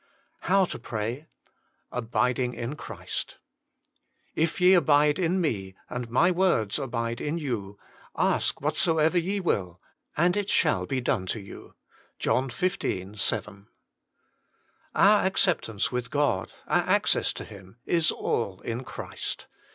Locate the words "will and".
9.39-10.35